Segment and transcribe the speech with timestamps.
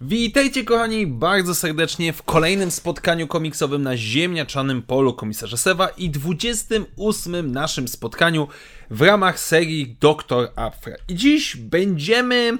[0.00, 7.52] Witajcie kochani bardzo serdecznie w kolejnym spotkaniu komiksowym na ziemniaczanym polu komisarza Sewa i 28
[7.52, 8.48] naszym spotkaniu
[8.90, 10.96] w ramach serii Doktor Afra.
[11.08, 12.58] I dziś będziemy,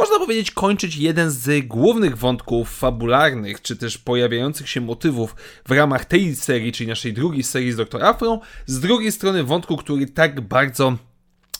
[0.00, 5.36] można powiedzieć, kończyć jeden z głównych wątków fabularnych, czy też pojawiających się motywów
[5.68, 8.40] w ramach tej serii, czyli naszej drugiej serii z Doktor Afro.
[8.66, 10.96] Z drugiej strony wątku, który tak bardzo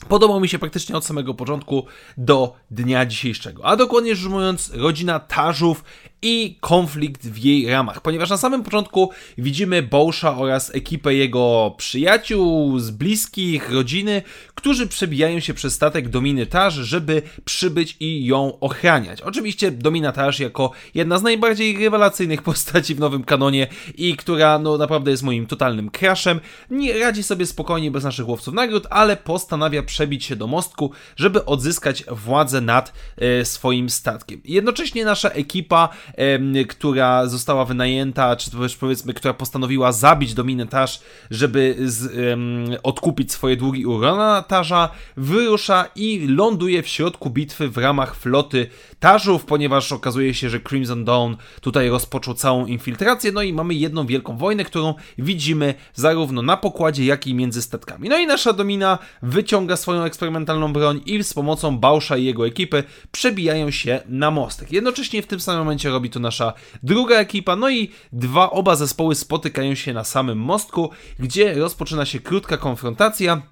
[0.08, 1.86] Podobał mi się praktycznie od samego początku
[2.16, 3.64] do dnia dzisiejszego.
[3.64, 5.84] A dokładnie rzecz ujmując, rodzina Tarzów
[6.22, 12.78] i konflikt w jej ramach, ponieważ na samym początku widzimy Boscha oraz ekipę jego przyjaciół,
[12.78, 14.22] z bliskich, rodziny,
[14.54, 19.22] którzy przebijają się przez statek Dominy Tarz, żeby przybyć i ją ochraniać.
[19.22, 24.78] Oczywiście Domina Tarz jako jedna z najbardziej rewelacyjnych postaci w nowym kanonie i która no
[24.78, 29.82] naprawdę jest moim totalnym crashem, nie radzi sobie spokojnie bez naszych łowców nagród, ale postanawia
[29.90, 34.40] przebić się do mostku, żeby odzyskać władzę nad e, swoim statkiem.
[34.44, 35.88] Jednocześnie nasza ekipa
[36.68, 42.12] która została wynajęta, czy też powiedzmy, która postanowiła zabić Dominę Taż, żeby z,
[42.82, 48.66] odkupić swoje długi u Rona Tarza, wyrusza i ląduje w środku bitwy w ramach floty
[49.00, 54.06] Tarzów, ponieważ okazuje się, że Crimson Dawn tutaj rozpoczął całą infiltrację, no i mamy jedną
[54.06, 58.08] wielką wojnę, którą widzimy zarówno na pokładzie, jak i między statkami.
[58.08, 62.84] No i nasza Domina wyciąga swoją eksperymentalną broń i z pomocą Bausza i jego ekipy
[63.12, 64.72] przebijają się na mostek.
[64.72, 66.52] Jednocześnie w tym samym momencie robi to nasza
[66.82, 72.20] druga ekipa, no i dwa oba zespoły spotykają się na samym mostku, gdzie rozpoczyna się
[72.20, 73.42] krótka konfrontacja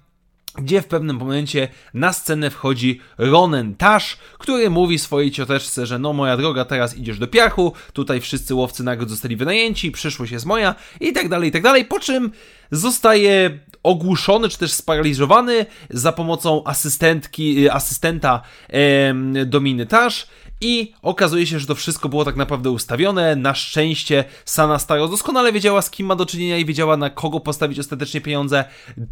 [0.57, 6.13] gdzie w pewnym momencie na scenę wchodzi Ronen Tash, który mówi swojej cioteczce, że no
[6.13, 10.75] moja droga, teraz idziesz do piachu, tutaj wszyscy łowcy nagród zostali wynajęci, przyszłość jest moja
[10.99, 12.31] i tak dalej, i tak dalej, po czym
[12.71, 20.27] zostaje ogłuszony, czy też sparaliżowany za pomocą asystentki, asystenta e, Dominy Tash
[20.61, 23.35] i okazuje się, że to wszystko było tak naprawdę ustawione.
[23.35, 27.39] Na szczęście Sana Staro doskonale wiedziała, z kim ma do czynienia i wiedziała, na kogo
[27.39, 28.65] postawić ostatecznie pieniądze.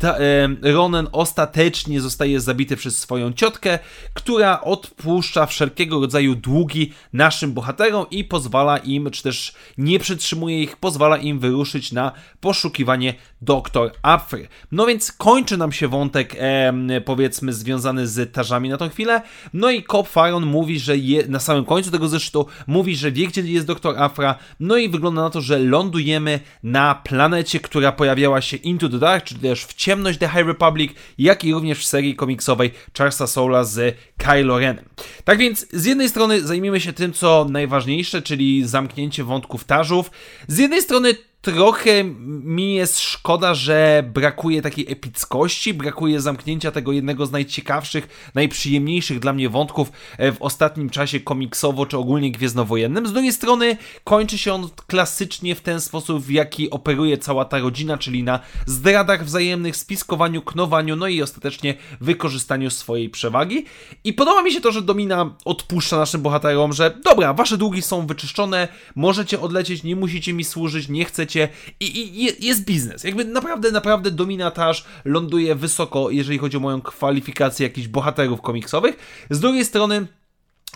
[0.03, 3.79] E, Ronen ostatecznie zostaje zabity przez swoją ciotkę,
[4.13, 10.77] która odpuszcza wszelkiego rodzaju długi naszym bohaterom i pozwala im, czy też nie przytrzymuje ich,
[10.77, 14.47] pozwala im wyruszyć na poszukiwanie doktor Afry.
[14.71, 19.21] No więc kończy nam się wątek, e, powiedzmy, związany z tarzami na tą chwilę.
[19.53, 23.27] No i Cop Faron mówi, że je, na samym końcu tego zeszytu mówi, że wie,
[23.27, 24.35] gdzie jest doktor Afra.
[24.59, 29.25] No i wygląda na to, że lądujemy na planecie, która pojawiała się Into the Dark,
[29.25, 33.63] czyli też w ciemność The High Republic, jak i również w serii komiksowej Charlesa Soula
[33.63, 34.85] z Kylo Renem.
[35.23, 40.11] Tak więc z jednej strony zajmiemy się tym, co najważniejsze, czyli zamknięcie wątków tarzów.
[40.47, 47.25] Z jednej strony trochę mi jest szkoda, że brakuje takiej epickości, brakuje zamknięcia tego jednego
[47.25, 53.07] z najciekawszych, najprzyjemniejszych dla mnie wątków e, w ostatnim czasie komiksowo czy ogólnie gwiezdnowojennym.
[53.07, 57.59] Z drugiej strony kończy się on klasycznie w ten sposób, w jaki operuje cała ta
[57.59, 63.65] rodzina, czyli na zdradach wzajemnych, spiskowaniu, knowaniu, no i ostatecznie wykorzystaniu swojej przewagi.
[64.03, 68.07] I podoba mi się to, że Domina odpuszcza naszym bohaterom, że dobra, wasze długi są
[68.07, 71.49] wyczyszczone, możecie odlecieć, nie musicie mi służyć, nie chcecie
[71.79, 73.03] i, i jest biznes.
[73.03, 79.25] Jakby naprawdę, naprawdę dominatarz ląduje wysoko, jeżeli chodzi o moją kwalifikację jakichś bohaterów komiksowych.
[79.29, 80.07] Z drugiej strony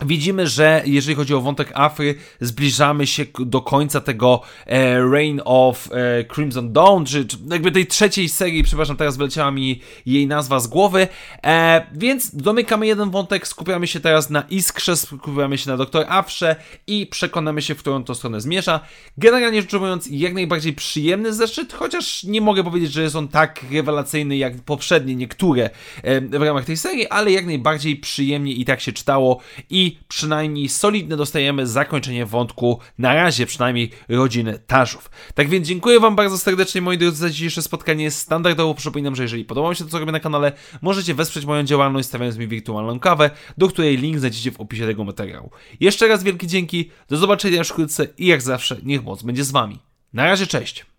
[0.00, 5.88] Widzimy, że jeżeli chodzi o wątek Afry, zbliżamy się do końca tego e, Reign of
[5.92, 10.60] e, Crimson Dawn, czy, czy, jakby tej trzeciej serii, przepraszam, teraz wyleciała mi jej nazwa
[10.60, 11.08] z głowy,
[11.44, 16.56] e, więc domykamy jeden wątek, skupiamy się teraz na Iskrze, skupiamy się na Doktor Afrze
[16.86, 18.80] i przekonamy się, w którą to stronę zmierza.
[19.18, 23.64] Generalnie rzecz ujmując, jak najbardziej przyjemny zeszyt, chociaż nie mogę powiedzieć, że jest on tak
[23.72, 25.70] rewelacyjny jak poprzednie niektóre
[26.02, 30.68] e, w ramach tej serii, ale jak najbardziej przyjemnie i tak się czytało i przynajmniej
[30.68, 35.10] solidne dostajemy zakończenie wątku, na razie przynajmniej rodziny Tarzów.
[35.34, 38.10] Tak więc dziękuję Wam bardzo serdecznie moi drodzy za dzisiejsze spotkanie.
[38.10, 40.52] Standardowo przypominam, że jeżeli podoba Wam się to, co robię na kanale,
[40.82, 45.04] możecie wesprzeć moją działalność stawiając mi wirtualną kawę, do której link znajdziecie w opisie tego
[45.04, 45.50] materiału.
[45.80, 49.78] Jeszcze raz wielkie dzięki, do zobaczenia wkrótce i jak zawsze niech moc będzie z Wami.
[50.12, 50.91] Na razie, cześć!